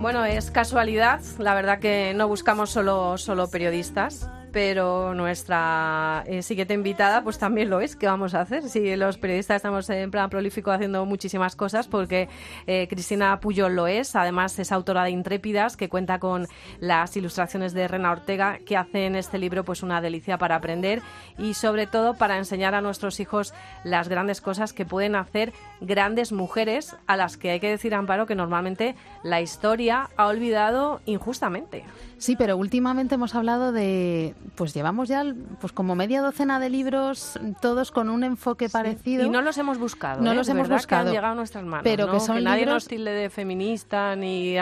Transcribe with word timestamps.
Bueno, 0.00 0.24
es 0.24 0.52
casualidad, 0.52 1.20
la 1.38 1.54
verdad 1.54 1.80
que 1.80 2.12
no 2.14 2.28
buscamos 2.28 2.70
solo, 2.70 3.18
solo 3.18 3.50
periodistas 3.50 4.30
pero 4.60 5.14
nuestra 5.14 6.24
eh, 6.26 6.42
siguiente 6.42 6.74
invitada 6.74 7.22
pues 7.22 7.38
también 7.38 7.70
lo 7.70 7.80
es. 7.80 7.94
¿Qué 7.94 8.06
vamos 8.06 8.34
a 8.34 8.40
hacer? 8.40 8.68
Si 8.68 8.96
los 8.96 9.16
periodistas 9.16 9.58
estamos 9.58 9.88
en 9.88 10.10
plan 10.10 10.28
prolífico 10.30 10.72
haciendo 10.72 11.06
muchísimas 11.06 11.54
cosas, 11.54 11.86
porque 11.86 12.28
eh, 12.66 12.88
Cristina 12.90 13.38
Puyol 13.38 13.76
lo 13.76 13.86
es. 13.86 14.16
Además 14.16 14.58
es 14.58 14.72
autora 14.72 15.04
de 15.04 15.10
Intrépidas, 15.10 15.76
que 15.76 15.88
cuenta 15.88 16.18
con 16.18 16.48
las 16.80 17.16
ilustraciones 17.16 17.72
de 17.72 17.86
Rena 17.86 18.10
Ortega, 18.10 18.58
que 18.66 18.76
hace 18.76 19.06
en 19.06 19.14
este 19.14 19.38
libro 19.38 19.64
pues 19.64 19.84
una 19.84 20.00
delicia 20.00 20.38
para 20.38 20.56
aprender 20.56 21.02
y 21.38 21.54
sobre 21.54 21.86
todo 21.86 22.14
para 22.14 22.36
enseñar 22.36 22.74
a 22.74 22.80
nuestros 22.80 23.20
hijos 23.20 23.54
las 23.84 24.08
grandes 24.08 24.40
cosas 24.40 24.72
que 24.72 24.84
pueden 24.84 25.14
hacer 25.14 25.52
grandes 25.80 26.32
mujeres 26.32 26.96
a 27.06 27.16
las 27.16 27.36
que 27.36 27.52
hay 27.52 27.60
que 27.60 27.70
decir, 27.70 27.94
Amparo, 27.94 28.26
que 28.26 28.34
normalmente 28.34 28.96
la 29.22 29.40
historia 29.40 30.10
ha 30.16 30.26
olvidado 30.26 31.00
injustamente. 31.06 31.84
Sí, 32.18 32.34
pero 32.34 32.56
últimamente 32.56 33.14
hemos 33.14 33.36
hablado 33.36 33.70
de, 33.70 34.34
pues 34.54 34.74
llevamos 34.74 35.08
ya 35.08 35.24
pues 35.60 35.72
como 35.72 35.94
media 35.94 36.20
docena 36.20 36.60
de 36.60 36.70
libros, 36.70 37.38
todos 37.60 37.90
con 37.90 38.08
un 38.08 38.24
enfoque 38.24 38.68
parecido. 38.68 39.24
Y 39.24 39.30
no 39.30 39.42
los 39.42 39.58
hemos 39.58 39.78
buscado. 39.78 40.22
No 40.22 40.32
¿eh? 40.32 40.34
los 40.34 40.48
hemos 40.48 40.68
buscado. 40.68 41.04
Que 41.04 41.08
han 41.08 41.14
llegado 41.14 41.32
a 41.32 41.36
nuestras 41.36 41.64
manos. 41.64 41.84
Pero 41.84 42.10
que 42.10 42.20
son 42.20 42.42
nadie 42.44 42.60
libros... 42.60 42.74
nos 42.74 42.88
tilde 42.88 43.12
de 43.12 43.30
feminista 43.30 44.14
ni 44.16 44.56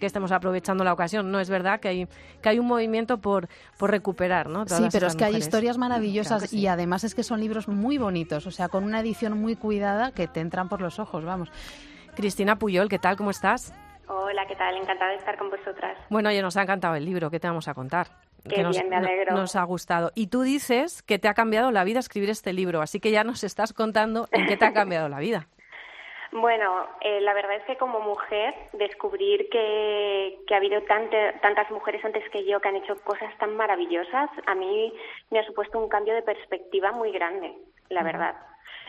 que 0.00 0.06
estemos 0.06 0.32
aprovechando 0.32 0.84
la 0.84 0.92
ocasión. 0.92 1.30
No, 1.30 1.40
es 1.40 1.50
verdad 1.50 1.80
que 1.80 1.88
hay, 1.88 2.08
que 2.42 2.48
hay 2.48 2.58
un 2.58 2.66
movimiento 2.66 3.18
por, 3.18 3.48
por 3.78 3.90
recuperar, 3.90 4.48
¿no? 4.48 4.66
sí, 4.66 4.88
pero 4.92 5.06
es 5.06 5.16
que 5.16 5.24
hay 5.24 5.36
historias 5.36 5.78
maravillosas 5.78 6.52
y 6.52 6.66
además 6.66 7.04
es 7.04 7.14
que 7.14 7.22
son 7.22 7.40
libros 7.40 7.68
muy 7.68 7.98
bonitos, 7.98 8.46
o 8.46 8.50
sea, 8.50 8.68
con 8.68 8.84
una 8.84 9.00
edición 9.00 9.40
muy 9.40 9.56
cuidada 9.56 10.12
que 10.12 10.26
te 10.26 10.40
entran 10.40 10.68
por 10.68 10.80
los 10.80 10.98
ojos, 10.98 11.24
vamos. 11.24 11.50
Cristina 12.14 12.58
Puyol, 12.58 12.88
¿qué 12.88 12.98
tal? 12.98 13.16
¿Cómo 13.16 13.30
estás? 13.30 13.72
Hola, 14.08 14.46
¿qué 14.46 14.56
tal? 14.56 14.74
Encantada 14.76 15.10
de 15.10 15.18
estar 15.18 15.36
con 15.36 15.50
vosotras. 15.50 15.96
Bueno, 16.08 16.30
oye, 16.30 16.42
nos 16.42 16.56
ha 16.56 16.62
encantado 16.62 16.94
el 16.94 17.04
libro, 17.04 17.30
¿qué 17.30 17.38
te 17.38 17.46
vamos 17.46 17.68
a 17.68 17.74
contar? 17.74 18.08
Qué 18.48 18.56
que 18.56 18.62
nos, 18.62 18.76
bien, 18.76 18.88
me 18.88 18.96
alegro. 18.96 19.34
nos 19.34 19.56
ha 19.56 19.64
gustado. 19.64 20.10
Y 20.14 20.28
tú 20.28 20.42
dices 20.42 21.02
que 21.02 21.18
te 21.18 21.28
ha 21.28 21.34
cambiado 21.34 21.70
la 21.70 21.84
vida 21.84 21.98
escribir 21.98 22.30
este 22.30 22.52
libro, 22.52 22.80
así 22.80 23.00
que 23.00 23.10
ya 23.10 23.24
nos 23.24 23.44
estás 23.44 23.72
contando 23.72 24.28
en 24.32 24.46
qué 24.46 24.56
te 24.56 24.64
ha 24.64 24.72
cambiado 24.72 25.08
la 25.08 25.18
vida. 25.18 25.46
Bueno, 26.30 26.86
eh, 27.00 27.22
la 27.22 27.32
verdad 27.32 27.56
es 27.56 27.64
que 27.64 27.76
como 27.76 28.00
mujer 28.00 28.54
descubrir 28.74 29.48
que, 29.48 30.38
que 30.46 30.54
ha 30.54 30.58
habido 30.58 30.82
tante, 30.82 31.32
tantas 31.40 31.70
mujeres 31.70 32.04
antes 32.04 32.28
que 32.30 32.44
yo 32.44 32.60
que 32.60 32.68
han 32.68 32.76
hecho 32.76 32.96
cosas 33.02 33.36
tan 33.38 33.56
maravillosas, 33.56 34.28
a 34.46 34.54
mí 34.54 34.92
me 35.30 35.38
ha 35.38 35.46
supuesto 35.46 35.78
un 35.78 35.88
cambio 35.88 36.14
de 36.14 36.22
perspectiva 36.22 36.92
muy 36.92 37.12
grande, 37.12 37.56
la 37.88 38.02
verdad. 38.02 38.34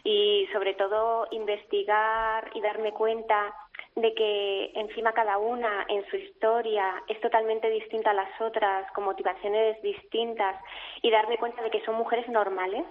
Y 0.03 0.47
sobre 0.52 0.73
todo 0.73 1.27
investigar 1.31 2.49
y 2.53 2.61
darme 2.61 2.91
cuenta 2.91 3.53
de 3.95 4.13
que 4.13 4.71
encima 4.75 5.13
cada 5.13 5.37
una 5.37 5.85
en 5.89 6.05
su 6.09 6.15
historia 6.15 7.03
es 7.07 7.19
totalmente 7.21 7.69
distinta 7.69 8.11
a 8.11 8.13
las 8.13 8.41
otras, 8.41 8.91
con 8.93 9.03
motivaciones 9.03 9.81
distintas, 9.81 10.55
y 11.01 11.11
darme 11.11 11.37
cuenta 11.37 11.61
de 11.61 11.69
que 11.69 11.83
son 11.85 11.95
mujeres 11.95 12.27
normales, 12.29 12.85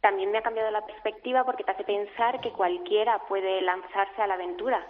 también 0.00 0.30
me 0.30 0.38
ha 0.38 0.42
cambiado 0.42 0.70
la 0.70 0.86
perspectiva 0.86 1.44
porque 1.44 1.64
te 1.64 1.72
hace 1.72 1.84
pensar 1.84 2.40
que 2.40 2.52
cualquiera 2.52 3.18
puede 3.28 3.60
lanzarse 3.62 4.22
a 4.22 4.26
la 4.26 4.34
aventura. 4.34 4.86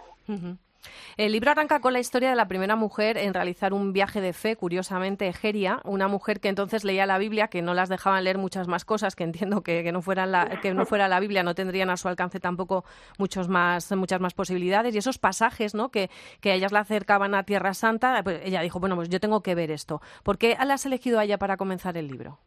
El 1.17 1.31
libro 1.31 1.51
arranca 1.51 1.79
con 1.79 1.93
la 1.93 1.99
historia 1.99 2.29
de 2.29 2.35
la 2.35 2.47
primera 2.47 2.75
mujer 2.75 3.17
en 3.17 3.33
realizar 3.33 3.73
un 3.73 3.93
viaje 3.93 4.21
de 4.21 4.33
fe, 4.33 4.55
curiosamente 4.55 5.27
Egeria, 5.27 5.79
una 5.83 6.07
mujer 6.07 6.39
que 6.39 6.49
entonces 6.49 6.83
leía 6.83 7.05
la 7.05 7.17
Biblia, 7.17 7.47
que 7.47 7.61
no 7.61 7.73
las 7.73 7.89
dejaban 7.89 8.23
leer 8.23 8.37
muchas 8.37 8.67
más 8.67 8.85
cosas, 8.85 9.15
que 9.15 9.23
entiendo 9.23 9.61
que, 9.61 9.91
no, 9.91 10.01
fueran 10.01 10.31
la, 10.31 10.59
que 10.61 10.73
no 10.73 10.85
fuera 10.85 11.07
la 11.07 11.19
Biblia, 11.19 11.43
no 11.43 11.55
tendrían 11.55 11.89
a 11.89 11.97
su 11.97 12.07
alcance 12.07 12.39
tampoco 12.39 12.85
muchos 13.17 13.47
más, 13.47 13.91
muchas 13.95 14.21
más 14.21 14.33
posibilidades. 14.33 14.93
Y 14.93 14.99
esos 14.99 15.17
pasajes 15.17 15.73
¿no? 15.73 15.89
que, 15.89 16.09
que 16.41 16.53
ellas 16.53 16.71
la 16.71 16.79
acercaban 16.79 17.33
a 17.35 17.43
Tierra 17.43 17.73
Santa, 17.73 18.21
pues 18.23 18.41
ella 18.45 18.61
dijo, 18.61 18.79
bueno, 18.79 18.95
pues 18.95 19.09
yo 19.09 19.19
tengo 19.19 19.41
que 19.41 19.55
ver 19.55 19.71
esto. 19.71 20.01
¿Por 20.23 20.37
qué 20.37 20.55
la 20.63 20.75
has 20.75 20.85
elegido 20.85 21.19
a 21.19 21.23
ella 21.23 21.37
para 21.37 21.57
comenzar 21.57 21.97
el 21.97 22.07
libro? 22.07 22.39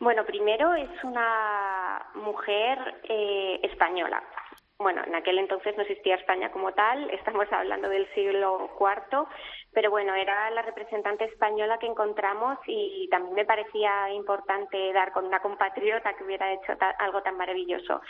Bueno, 0.00 0.24
primero 0.24 0.74
es 0.74 0.88
una 1.02 2.06
mujer 2.14 2.78
eh, 3.08 3.60
española. 3.64 4.22
Bueno, 4.80 5.02
en 5.04 5.12
aquel 5.16 5.38
entonces 5.38 5.76
no 5.76 5.82
existía 5.82 6.14
España 6.14 6.52
como 6.52 6.72
tal, 6.72 7.10
estamos 7.14 7.46
hablando 7.50 7.88
del 7.88 8.08
siglo 8.14 8.70
IV, 8.78 9.26
pero 9.72 9.90
bueno, 9.90 10.14
era 10.14 10.50
la 10.52 10.62
representante 10.62 11.24
española 11.24 11.78
que 11.78 11.88
encontramos 11.88 12.58
y 12.66 13.08
también 13.10 13.34
me 13.34 13.44
parecía 13.44 14.12
importante 14.12 14.92
dar 14.92 15.10
con 15.10 15.26
una 15.26 15.40
compatriota 15.40 16.14
que 16.14 16.22
hubiera 16.22 16.52
hecho 16.52 16.74
algo 16.98 17.22
tan 17.22 17.36
maravilloso. 17.36 18.00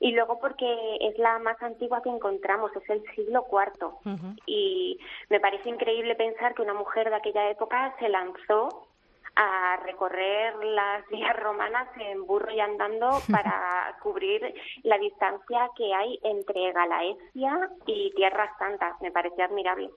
Y 0.00 0.12
luego 0.12 0.38
porque 0.38 0.98
es 1.00 1.16
la 1.18 1.38
más 1.38 1.60
antigua 1.62 2.02
que 2.02 2.10
encontramos, 2.10 2.76
es 2.76 2.90
el 2.90 3.02
siglo 3.14 3.46
IV. 3.50 4.28
Y 4.44 4.98
me 5.30 5.40
parece 5.40 5.70
increíble 5.70 6.14
pensar 6.14 6.54
que 6.54 6.62
una 6.62 6.74
mujer 6.74 7.08
de 7.08 7.16
aquella 7.16 7.48
época 7.50 7.94
se 7.98 8.08
lanzó 8.10 8.86
a 9.34 9.76
recorrer 9.84 10.54
las 10.64 11.06
vías 11.08 11.34
romanas 11.36 11.88
en 11.98 12.26
burro 12.26 12.50
y 12.50 12.60
andando 12.60 13.08
para 13.32 13.67
cubrir 14.00 14.42
la 14.82 14.98
distancia 14.98 15.68
que 15.76 15.92
hay 15.94 16.18
entre 16.22 16.72
Galaecia 16.72 17.70
y 17.86 18.12
Tierra 18.14 18.50
Santa. 18.58 18.96
Me 19.00 19.10
parece 19.10 19.42
admirable. 19.42 19.90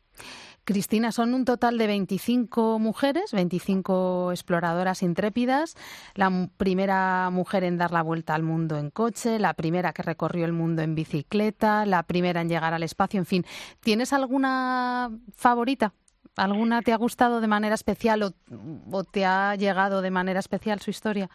Cristina, 0.64 1.12
son 1.12 1.34
un 1.34 1.44
total 1.44 1.78
de 1.78 1.88
25 1.88 2.78
mujeres, 2.78 3.32
25 3.32 4.32
exploradoras 4.32 5.02
intrépidas, 5.02 5.76
la 6.14 6.32
primera 6.58 7.30
mujer 7.32 7.64
en 7.64 7.78
dar 7.78 7.92
la 7.92 8.04
vuelta 8.04 8.36
al 8.36 8.44
mundo 8.44 8.78
en 8.78 8.92
coche, 8.92 9.40
la 9.40 9.56
primera 9.56 9.92
que 9.92 10.04
recorrió 10.04 10.46
el 10.46 10.54
mundo 10.54 10.84
en 10.84 10.94
bicicleta, 10.94 11.86
la 11.88 12.04
primera 12.04 12.42
en 12.42 12.50
llegar 12.50 12.74
al 12.76 12.84
espacio, 12.84 13.20
en 13.20 13.26
fin. 13.26 13.46
¿Tienes 13.80 14.14
alguna 14.14 15.10
favorita? 15.36 15.94
¿Alguna 16.38 16.82
te 16.82 16.94
ha 16.94 16.98
gustado 16.98 17.42
de 17.42 17.48
manera 17.48 17.76
especial 17.76 18.24
o, 18.24 19.04
te 19.04 19.26
ha 19.26 19.56
llegado 19.56 20.02
de 20.02 20.12
manera 20.12 20.40
especial 20.40 20.80
su 20.80 20.92
historia? 20.92 21.30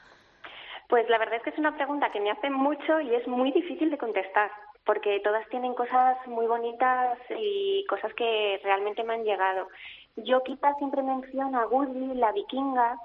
Pues 0.89 1.09
la 1.09 1.19
verdad 1.19 1.37
es 1.37 1.43
que 1.43 1.51
es 1.51 1.59
una 1.59 1.75
pregunta 1.75 2.11
que 2.13 2.21
me 2.21 2.31
hacen 2.31 2.53
mucho 2.53 3.01
y 3.01 3.15
es 3.15 3.27
muy 3.27 3.51
difícil 3.53 3.91
de 3.91 3.99
contestar, 3.99 4.51
porque 4.85 5.21
todas 5.21 5.49
tienen 5.49 5.75
cosas 5.75 6.17
muy 6.27 6.47
bonitas 6.47 7.19
y 7.37 7.85
cosas 7.87 8.13
que 8.15 8.61
realmente 8.63 9.03
me 9.03 9.15
han 9.15 9.25
llegado. 9.25 9.69
Yo 10.17 10.43
quizás 10.45 10.77
siempre 10.79 11.03
menciono 11.03 11.61
a 11.61 11.67
Woody, 11.67 12.15
la 12.15 12.33
vikinga, 12.33 12.97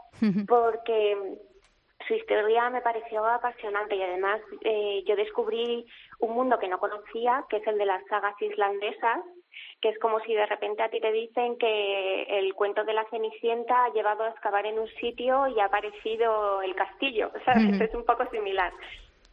porque 0.47 1.39
su 2.07 2.13
historia 2.13 2.69
me 2.69 2.81
pareció 2.81 3.25
apasionante 3.25 3.95
y 3.95 4.01
además 4.01 4.41
eh, 4.61 5.03
yo 5.05 5.15
descubrí 5.15 5.85
un 6.19 6.33
mundo 6.33 6.59
que 6.59 6.67
no 6.67 6.79
conocía, 6.79 7.45
que 7.49 7.57
es 7.57 7.67
el 7.67 7.77
de 7.77 7.85
las 7.85 8.05
sagas 8.07 8.39
islandesas, 8.41 9.19
que 9.81 9.89
es 9.89 9.99
como 9.99 10.19
si 10.21 10.33
de 10.33 10.45
repente 10.45 10.83
a 10.83 10.89
ti 10.89 10.99
te 10.99 11.11
dicen 11.11 11.57
que 11.57 12.23
el 12.23 12.53
cuento 12.53 12.83
de 12.83 12.93
la 12.93 13.05
Cenicienta 13.09 13.85
ha 13.85 13.93
llevado 13.93 14.23
a 14.23 14.29
excavar 14.29 14.65
en 14.65 14.79
un 14.79 14.87
sitio 14.99 15.47
y 15.47 15.59
ha 15.59 15.65
aparecido 15.65 16.61
el 16.61 16.75
castillo, 16.75 17.31
¿sabes? 17.45 17.81
Es 17.81 17.93
un 17.93 18.05
poco 18.05 18.25
similar. 18.29 18.71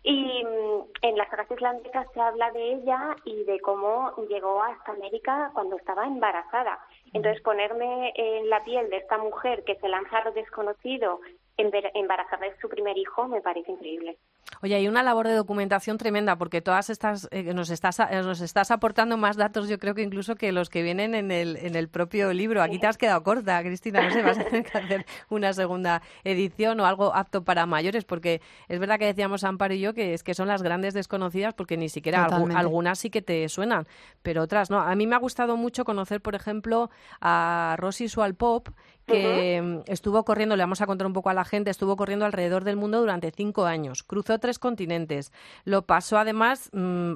Y 0.02 0.44
mm, 0.44 0.82
en 1.02 1.18
las 1.18 1.28
sagas 1.28 1.50
islandesas 1.50 2.06
se 2.14 2.20
habla 2.20 2.50
de 2.52 2.74
ella 2.74 3.16
y 3.24 3.44
de 3.44 3.60
cómo 3.60 4.14
llegó 4.28 4.62
hasta 4.62 4.92
América 4.92 5.50
cuando 5.52 5.76
estaba 5.76 6.06
embarazada. 6.06 6.78
Entonces, 7.12 7.42
ponerme 7.42 8.12
en 8.14 8.48
la 8.48 8.62
piel 8.64 8.88
de 8.90 8.98
esta 8.98 9.18
mujer 9.18 9.64
que 9.64 9.76
se 9.76 9.88
lanza 9.88 10.18
a 10.18 10.24
lo 10.24 10.32
desconocido, 10.32 11.20
embarazada 11.58 12.46
de 12.46 12.58
su 12.60 12.68
primer 12.68 12.96
hijo, 12.96 13.28
me 13.28 13.40
parece 13.40 13.72
increíble. 13.72 14.16
Oye, 14.62 14.74
hay 14.74 14.88
una 14.88 15.02
labor 15.02 15.28
de 15.28 15.34
documentación 15.34 15.98
tremenda 15.98 16.36
porque 16.36 16.60
todas 16.60 16.90
estas 16.90 17.28
eh, 17.30 17.54
nos 17.54 17.70
estás 17.70 18.00
eh, 18.00 18.22
nos 18.22 18.40
estás 18.40 18.70
aportando 18.70 19.16
más 19.16 19.36
datos, 19.36 19.68
yo 19.68 19.78
creo 19.78 19.94
que 19.94 20.02
incluso 20.02 20.34
que 20.34 20.52
los 20.52 20.68
que 20.68 20.82
vienen 20.82 21.14
en 21.14 21.30
el 21.30 21.56
en 21.56 21.76
el 21.76 21.88
propio 21.88 22.32
libro. 22.32 22.62
Aquí 22.62 22.78
te 22.78 22.86
has 22.86 22.96
quedado 22.96 23.22
corta, 23.22 23.60
Cristina. 23.62 24.02
No 24.02 24.10
sé, 24.10 24.22
vas 24.22 24.38
a 24.38 24.44
tener 24.44 24.64
que 24.64 24.78
hacer 24.78 25.06
una 25.28 25.52
segunda 25.52 26.02
edición 26.24 26.80
o 26.80 26.86
algo 26.86 27.14
apto 27.14 27.44
para 27.44 27.66
mayores, 27.66 28.04
porque 28.04 28.40
es 28.68 28.80
verdad 28.80 28.98
que 28.98 29.06
decíamos 29.06 29.44
Amparo 29.44 29.74
y 29.74 29.80
yo 29.80 29.94
que 29.94 30.14
es 30.14 30.22
que 30.22 30.34
son 30.34 30.48
las 30.48 30.62
grandes 30.62 30.94
desconocidas 30.94 31.54
porque 31.54 31.76
ni 31.76 31.88
siquiera 31.88 32.24
algunas 32.24 32.98
sí 32.98 33.10
que 33.10 33.22
te 33.22 33.48
suenan, 33.48 33.86
pero 34.22 34.42
otras 34.42 34.70
no. 34.70 34.80
A 34.80 34.94
mí 34.94 35.06
me 35.06 35.14
ha 35.14 35.18
gustado 35.18 35.56
mucho 35.56 35.84
conocer, 35.84 36.20
por 36.20 36.34
ejemplo, 36.34 36.90
a 37.20 37.76
Rosy 37.78 38.08
Sualpop, 38.08 38.68
que 39.08 39.82
estuvo 39.86 40.24
corriendo, 40.24 40.54
le 40.56 40.62
vamos 40.62 40.80
a 40.80 40.86
contar 40.86 41.06
un 41.06 41.12
poco 41.12 41.30
a 41.30 41.34
la 41.34 41.44
gente, 41.44 41.70
estuvo 41.70 41.96
corriendo 41.96 42.24
alrededor 42.24 42.64
del 42.64 42.76
mundo 42.76 43.00
durante 43.00 43.32
cinco 43.32 43.64
años, 43.64 44.02
cruzó 44.02 44.38
tres 44.38 44.58
continentes, 44.58 45.32
lo 45.64 45.82
pasó 45.82 46.18
además 46.18 46.70
mm, 46.72 47.14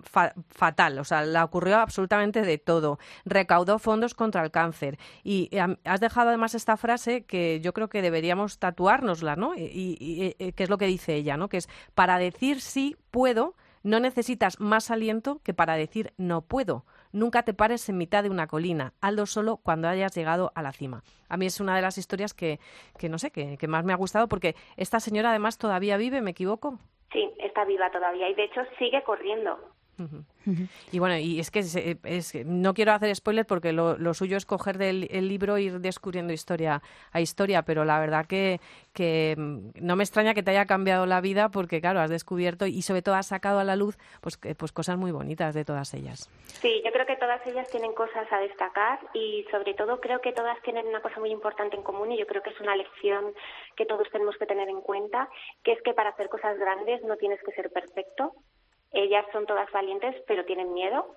fatal, 0.48 0.98
o 0.98 1.04
sea, 1.04 1.24
le 1.24 1.40
ocurrió 1.40 1.78
absolutamente 1.78 2.42
de 2.42 2.58
todo, 2.58 2.98
recaudó 3.24 3.78
fondos 3.78 4.14
contra 4.14 4.42
el 4.42 4.50
cáncer 4.50 4.98
y, 5.22 5.50
has 5.84 6.00
dejado 6.00 6.30
además 6.30 6.54
esta 6.54 6.76
frase 6.76 7.24
que 7.24 7.60
yo 7.60 7.72
creo 7.72 7.88
que 7.88 8.02
deberíamos 8.02 8.58
tatuárnosla, 8.58 9.36
¿no? 9.36 9.54
Y, 9.54 9.96
y, 10.00 10.34
y 10.38 10.52
que 10.52 10.64
es 10.64 10.70
lo 10.70 10.78
que 10.78 10.86
dice 10.86 11.14
ella, 11.14 11.36
¿no? 11.36 11.48
Que 11.48 11.58
es 11.58 11.68
para 11.94 12.18
decir 12.18 12.60
sí 12.60 12.96
puedo, 13.10 13.54
no 13.82 14.00
necesitas 14.00 14.60
más 14.60 14.90
aliento 14.90 15.40
que 15.42 15.54
para 15.54 15.76
decir 15.76 16.12
no 16.16 16.42
puedo. 16.42 16.84
Nunca 17.12 17.42
te 17.42 17.54
pares 17.54 17.88
en 17.88 17.98
mitad 17.98 18.22
de 18.22 18.30
una 18.30 18.46
colina. 18.46 18.92
Hazlo 19.00 19.26
solo 19.26 19.58
cuando 19.58 19.88
hayas 19.88 20.14
llegado 20.14 20.52
a 20.54 20.62
la 20.62 20.72
cima. 20.72 21.02
A 21.28 21.36
mí 21.36 21.46
es 21.46 21.60
una 21.60 21.76
de 21.76 21.82
las 21.82 21.98
historias 21.98 22.34
que, 22.34 22.58
que 22.98 23.08
no 23.08 23.18
sé, 23.18 23.30
que, 23.30 23.56
que 23.58 23.68
más 23.68 23.84
me 23.84 23.92
ha 23.92 23.96
gustado 23.96 24.28
porque 24.28 24.54
esta 24.76 25.00
señora 25.00 25.30
además 25.30 25.58
todavía 25.58 25.96
vive, 25.96 26.22
¿me 26.22 26.30
equivoco? 26.30 26.78
Sí, 27.12 27.30
está 27.38 27.64
viva 27.64 27.90
todavía 27.90 28.28
y 28.28 28.34
de 28.34 28.44
hecho 28.44 28.62
sigue 28.78 29.02
corriendo. 29.02 29.58
Y 30.90 30.98
bueno, 30.98 31.16
y 31.16 31.38
es 31.38 31.50
que 31.50 31.60
es, 31.60 32.34
no 32.44 32.74
quiero 32.74 32.92
hacer 32.92 33.14
spoiler 33.14 33.46
porque 33.46 33.72
lo, 33.72 34.14
suyo 34.14 34.36
es 34.36 34.46
coger 34.46 34.78
del 34.78 35.08
el 35.10 35.28
libro 35.28 35.56
e 35.56 35.62
ir 35.62 35.80
descubriendo 35.80 36.32
historia 36.32 36.82
a 37.12 37.20
historia, 37.20 37.62
pero 37.62 37.84
la 37.84 38.00
verdad 38.00 38.26
que, 38.26 38.60
que 38.92 39.34
mm, 39.36 39.70
no 39.80 39.96
me 39.96 40.02
extraña 40.02 40.34
que 40.34 40.42
te 40.42 40.50
haya 40.50 40.66
cambiado 40.66 41.06
la 41.06 41.20
vida 41.20 41.50
porque, 41.50 41.80
claro, 41.80 42.00
has 42.00 42.10
descubierto 42.10 42.66
y 42.66 42.82
sobre 42.82 43.02
todo 43.02 43.14
has 43.14 43.26
sacado 43.26 43.60
a 43.60 43.64
la 43.64 43.76
luz 43.76 43.98
pues, 44.20 44.38
pues 44.38 44.72
cosas 44.72 44.96
muy 44.96 45.12
bonitas 45.12 45.54
de 45.54 45.64
todas 45.64 45.94
ellas. 45.94 46.28
Sí, 46.60 46.82
yo 46.84 46.90
creo 46.92 47.06
que 47.06 47.16
todas 47.16 47.46
ellas 47.46 47.70
tienen 47.70 47.92
cosas 47.92 48.30
a 48.32 48.38
destacar 48.38 48.98
y 49.14 49.44
sobre 49.50 49.74
todo 49.74 50.00
creo 50.00 50.20
que 50.20 50.32
todas 50.32 50.60
tienen 50.62 50.86
una 50.86 51.00
cosa 51.00 51.20
muy 51.20 51.30
importante 51.30 51.76
en 51.76 51.82
común 51.82 52.12
y 52.12 52.18
yo 52.18 52.26
creo 52.26 52.42
que 52.42 52.50
es 52.50 52.60
una 52.60 52.76
lección 52.76 53.32
que 53.76 53.86
todos 53.86 54.08
tenemos 54.10 54.36
que 54.36 54.46
tener 54.46 54.68
en 54.68 54.80
cuenta, 54.80 55.28
que 55.62 55.72
es 55.72 55.82
que 55.82 55.94
para 55.94 56.10
hacer 56.10 56.28
cosas 56.28 56.58
grandes 56.58 57.02
no 57.04 57.16
tienes 57.16 57.40
que 57.44 57.52
ser 57.52 57.70
perfecto, 57.70 58.34
ellas 58.92 59.24
son 59.32 59.46
todas 59.46 59.70
valientes, 59.72 60.14
pero 60.26 60.44
tienen 60.44 60.72
miedo. 60.72 61.14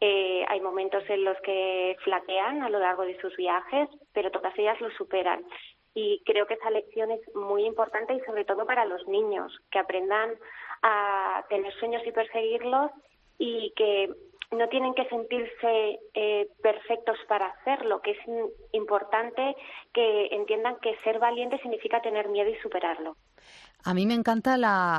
Eh, 0.00 0.44
hay 0.48 0.60
momentos 0.60 1.02
en 1.08 1.24
los 1.24 1.36
que 1.40 1.96
flaquean 2.04 2.62
a 2.62 2.70
lo 2.70 2.78
largo 2.78 3.02
de 3.04 3.20
sus 3.20 3.36
viajes, 3.36 3.88
pero 4.12 4.30
todas 4.30 4.56
ellas 4.58 4.80
lo 4.80 4.90
superan. 4.92 5.44
Y 5.94 6.22
creo 6.24 6.46
que 6.46 6.54
esa 6.54 6.70
lección 6.70 7.10
es 7.10 7.20
muy 7.34 7.64
importante 7.64 8.14
y 8.14 8.20
sobre 8.20 8.44
todo 8.44 8.64
para 8.66 8.84
los 8.84 9.06
niños, 9.08 9.52
que 9.70 9.80
aprendan 9.80 10.34
a 10.82 11.44
tener 11.48 11.72
sueños 11.74 12.02
y 12.06 12.12
perseguirlos 12.12 12.92
y 13.38 13.72
que 13.74 14.08
no 14.52 14.68
tienen 14.68 14.94
que 14.94 15.08
sentirse 15.08 15.98
eh, 16.14 16.48
perfectos 16.62 17.18
para 17.28 17.46
hacerlo, 17.46 18.00
que 18.00 18.12
es 18.12 18.18
importante 18.72 19.56
que 19.92 20.28
entiendan 20.30 20.78
que 20.80 20.96
ser 20.98 21.18
valiente 21.18 21.58
significa 21.58 22.00
tener 22.00 22.28
miedo 22.28 22.48
y 22.48 22.56
superarlo. 22.56 23.16
A 23.88 23.94
mí 23.94 24.04
me 24.04 24.12
encanta 24.12 24.54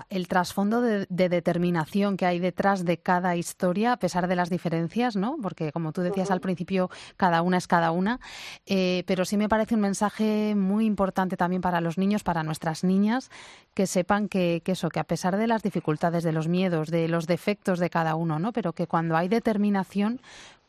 el 0.10 0.28
trasfondo 0.28 0.82
de, 0.82 1.06
determinación 1.08 2.18
que 2.18 2.26
hay 2.26 2.40
detrás 2.40 2.86
de 2.86 2.98
cada 2.98 3.36
historia, 3.36 3.94
a 3.94 3.98
pesar 3.98 4.28
de 4.28 4.36
las 4.36 4.50
diferencias, 4.50 5.16
¿no? 5.16 5.38
Porque, 5.44 5.72
como 5.72 5.92
tú 5.92 6.02
decías 6.02 6.32
al 6.32 6.42
principio, 6.42 6.90
cada 7.16 7.44
una 7.44 7.58
es 7.58 7.68
cada 7.68 7.92
una. 7.92 8.20
Eh, 8.66 9.04
pero 9.06 9.26
sí 9.26 9.38
me 9.38 9.48
parece 9.48 9.76
un 9.76 9.82
mensaje 9.82 10.56
muy 10.56 10.88
importante 10.88 11.38
también 11.38 11.62
para 11.62 11.82
los 11.82 12.00
niños, 12.00 12.24
para 12.24 12.42
nuestras 12.42 12.84
niñas, 12.84 13.30
que 13.76 13.86
sepan 13.86 14.28
que, 14.28 14.64
eso, 14.66 14.90
que 14.90 15.00
a 15.00 15.04
pesar 15.04 15.38
de 15.38 15.46
las 15.46 15.62
dificultades, 15.62 16.24
de 16.24 16.32
los 16.32 16.48
miedos, 16.48 16.90
de 16.90 17.08
los 17.08 17.28
defectos 17.28 17.78
de 17.78 17.92
cada 17.92 18.16
uno, 18.16 18.40
¿no? 18.40 18.54
Pero 18.54 18.74
que 18.74 18.88
cuando 18.88 19.16
hay 19.16 19.28
determinación, 19.28 20.20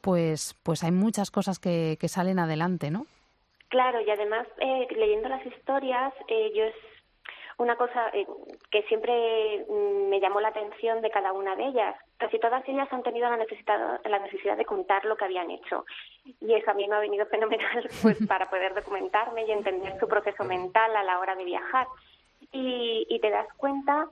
pues, 0.02 0.60
pues 0.62 0.84
hay 0.84 0.92
muchas 0.92 1.30
cosas 1.30 1.58
que, 1.58 1.96
salen 2.06 2.38
adelante, 2.38 2.90
¿no? 2.90 3.06
Claro, 3.68 3.98
y 4.02 4.10
además, 4.10 4.46
eh, 4.58 4.88
leyendo 4.94 5.30
las 5.30 5.46
historias, 5.46 6.12
eh, 6.28 6.52
yo 6.54 6.64
una 7.60 7.76
cosa 7.76 8.08
eh, 8.14 8.26
que 8.70 8.82
siempre 8.84 9.66
mm, 9.68 10.08
me 10.08 10.18
llamó 10.18 10.40
la 10.40 10.48
atención 10.48 11.02
de 11.02 11.10
cada 11.10 11.32
una 11.34 11.54
de 11.56 11.66
ellas. 11.66 11.94
Casi 12.16 12.38
todas 12.38 12.66
ellas 12.66 12.88
han 12.90 13.02
tenido 13.02 13.28
la 13.28 13.36
necesidad, 13.36 14.00
la 14.02 14.18
necesidad 14.18 14.56
de 14.56 14.64
contar 14.64 15.04
lo 15.04 15.14
que 15.14 15.26
habían 15.26 15.50
hecho. 15.50 15.84
Y 16.40 16.54
eso 16.54 16.70
a 16.70 16.74
mí 16.74 16.88
me 16.88 16.96
ha 16.96 17.00
venido 17.00 17.26
fenomenal 17.30 17.86
pues, 18.00 18.26
para 18.26 18.48
poder 18.48 18.74
documentarme 18.74 19.44
y 19.44 19.52
entender 19.52 19.98
su 20.00 20.08
proceso 20.08 20.42
mental 20.44 20.96
a 20.96 21.04
la 21.04 21.18
hora 21.18 21.36
de 21.36 21.44
viajar. 21.44 21.86
Y, 22.50 23.06
y 23.10 23.20
te 23.20 23.28
das 23.28 23.46
cuenta 23.58 24.08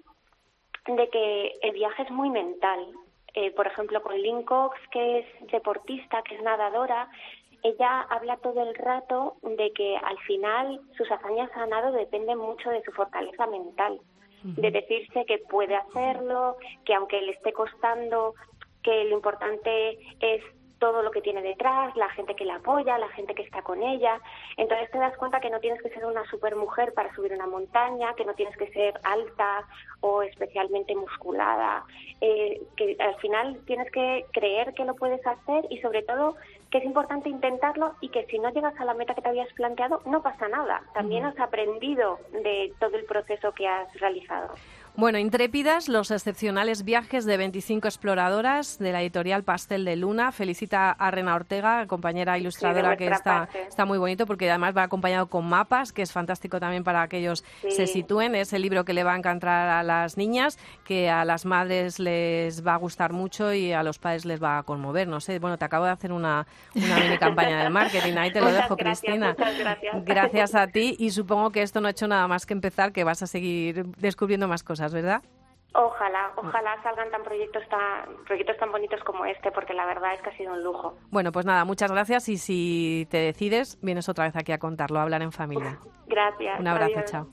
de 0.86 1.08
que 1.08 1.52
el 1.62 1.72
viaje 1.72 2.02
es 2.02 2.10
muy 2.10 2.28
mental. 2.28 2.86
Eh, 3.32 3.50
por 3.52 3.66
ejemplo, 3.66 4.02
con 4.02 4.14
Lynn 4.14 4.42
Cox, 4.42 4.76
que 4.90 5.20
es 5.20 5.26
deportista, 5.50 6.22
que 6.22 6.34
es 6.34 6.42
nadadora, 6.42 7.08
ella 7.62 8.02
habla 8.02 8.36
todo 8.38 8.62
el 8.62 8.74
rato 8.74 9.36
de 9.42 9.72
que 9.72 9.96
al 9.96 10.18
final 10.20 10.80
sus 10.96 11.10
hazañas 11.10 11.50
a 11.54 11.66
nado 11.66 11.92
dependen 11.92 12.38
mucho 12.38 12.70
de 12.70 12.82
su 12.82 12.92
fortaleza 12.92 13.46
mental, 13.46 14.00
de 14.44 14.70
decirse 14.70 15.24
que 15.26 15.38
puede 15.38 15.74
hacerlo, 15.74 16.56
que 16.84 16.94
aunque 16.94 17.20
le 17.20 17.32
esté 17.32 17.52
costando, 17.52 18.34
que 18.82 19.04
lo 19.04 19.16
importante 19.16 19.98
es 20.20 20.42
todo 20.78 21.02
lo 21.02 21.10
que 21.10 21.20
tiene 21.20 21.42
detrás, 21.42 21.94
la 21.96 22.08
gente 22.10 22.34
que 22.34 22.44
la 22.44 22.56
apoya, 22.56 22.98
la 22.98 23.08
gente 23.10 23.34
que 23.34 23.42
está 23.42 23.62
con 23.62 23.82
ella. 23.82 24.20
Entonces 24.56 24.90
te 24.90 24.98
das 24.98 25.16
cuenta 25.16 25.40
que 25.40 25.50
no 25.50 25.60
tienes 25.60 25.82
que 25.82 25.90
ser 25.90 26.04
una 26.04 26.24
supermujer 26.30 26.94
para 26.94 27.14
subir 27.14 27.32
una 27.32 27.46
montaña, 27.46 28.14
que 28.14 28.24
no 28.24 28.34
tienes 28.34 28.56
que 28.56 28.70
ser 28.72 28.98
alta 29.02 29.66
o 30.00 30.22
especialmente 30.22 30.94
musculada, 30.94 31.84
eh, 32.20 32.62
que 32.76 32.96
al 32.98 33.16
final 33.16 33.60
tienes 33.66 33.90
que 33.90 34.26
creer 34.32 34.74
que 34.74 34.84
lo 34.84 34.94
puedes 34.94 35.24
hacer 35.26 35.66
y 35.70 35.78
sobre 35.80 36.02
todo 36.02 36.36
que 36.70 36.78
es 36.78 36.84
importante 36.84 37.28
intentarlo 37.28 37.94
y 38.00 38.10
que 38.10 38.26
si 38.26 38.38
no 38.38 38.50
llegas 38.50 38.78
a 38.78 38.84
la 38.84 38.94
meta 38.94 39.14
que 39.14 39.22
te 39.22 39.28
habías 39.28 39.52
planteado 39.54 40.02
no 40.04 40.22
pasa 40.22 40.48
nada. 40.48 40.82
También 40.94 41.24
has 41.24 41.38
aprendido 41.40 42.18
de 42.32 42.72
todo 42.78 42.96
el 42.96 43.04
proceso 43.04 43.52
que 43.52 43.66
has 43.66 43.92
realizado. 43.94 44.54
Bueno, 44.98 45.18
intrépidas, 45.18 45.88
los 45.88 46.10
excepcionales 46.10 46.82
viajes 46.82 47.24
de 47.24 47.36
25 47.36 47.86
exploradoras 47.86 48.80
de 48.80 48.90
la 48.90 49.00
editorial 49.00 49.44
Pastel 49.44 49.84
de 49.84 49.94
Luna. 49.94 50.32
Felicita 50.32 50.90
a 50.90 51.12
Rena 51.12 51.36
Ortega, 51.36 51.86
compañera 51.86 52.36
ilustradora, 52.36 52.96
que 52.96 53.06
está, 53.06 53.48
está 53.68 53.84
muy 53.84 53.96
bonito 53.96 54.26
porque 54.26 54.50
además 54.50 54.76
va 54.76 54.82
acompañado 54.82 55.28
con 55.28 55.48
mapas, 55.48 55.92
que 55.92 56.02
es 56.02 56.10
fantástico 56.10 56.58
también 56.58 56.82
para 56.82 57.06
que 57.06 57.18
ellos 57.18 57.44
se 57.68 57.86
sitúen. 57.86 58.34
Es 58.34 58.52
el 58.52 58.62
libro 58.62 58.84
que 58.84 58.92
le 58.92 59.04
va 59.04 59.12
a 59.12 59.16
encantar 59.16 59.68
a 59.68 59.84
las 59.84 60.16
niñas, 60.16 60.58
que 60.82 61.08
a 61.08 61.24
las 61.24 61.46
madres 61.46 62.00
les 62.00 62.66
va 62.66 62.74
a 62.74 62.78
gustar 62.78 63.12
mucho 63.12 63.54
y 63.54 63.72
a 63.72 63.84
los 63.84 64.00
padres 64.00 64.24
les 64.24 64.42
va 64.42 64.58
a 64.58 64.62
conmover. 64.64 65.06
No 65.06 65.20
sé, 65.20 65.38
bueno, 65.38 65.58
te 65.58 65.64
acabo 65.64 65.84
de 65.84 65.92
hacer 65.92 66.10
una, 66.10 66.44
una 66.74 66.98
mini 66.98 67.18
campaña 67.20 67.62
de 67.62 67.70
marketing. 67.70 68.16
Ahí 68.16 68.32
te 68.32 68.40
lo 68.40 68.50
dejo, 68.50 68.76
Cristina. 68.76 69.36
Gracias. 69.38 70.04
gracias 70.04 70.54
a 70.56 70.66
ti 70.66 70.96
y 70.98 71.10
supongo 71.10 71.52
que 71.52 71.62
esto 71.62 71.80
no 71.80 71.86
ha 71.86 71.92
hecho 71.92 72.08
nada 72.08 72.26
más 72.26 72.46
que 72.46 72.54
empezar, 72.54 72.90
que 72.90 73.04
vas 73.04 73.22
a 73.22 73.28
seguir 73.28 73.86
descubriendo 73.96 74.48
más 74.48 74.64
cosas. 74.64 74.87
¿Verdad? 74.92 75.22
Ojalá, 75.74 76.32
ojalá 76.36 76.82
salgan 76.82 77.10
tan 77.10 77.22
proyectos 77.22 77.62
tan 77.68 78.24
proyectos 78.26 78.56
tan 78.56 78.72
bonitos 78.72 79.04
como 79.04 79.26
este, 79.26 79.52
porque 79.52 79.74
la 79.74 79.84
verdad 79.84 80.14
es 80.14 80.22
que 80.22 80.30
ha 80.30 80.36
sido 80.36 80.54
un 80.54 80.62
lujo. 80.64 80.96
Bueno, 81.10 81.30
pues 81.30 81.44
nada, 81.44 81.64
muchas 81.66 81.92
gracias 81.92 82.28
y 82.30 82.38
si 82.38 83.06
te 83.10 83.18
decides, 83.18 83.78
vienes 83.82 84.08
otra 84.08 84.24
vez 84.24 84.34
aquí 84.34 84.52
a 84.52 84.58
contarlo, 84.58 84.98
a 84.98 85.02
hablar 85.02 85.22
en 85.22 85.30
familia. 85.30 85.78
Gracias. 86.06 86.58
Un 86.58 86.66
abrazo, 86.66 87.00
chao. 87.04 87.26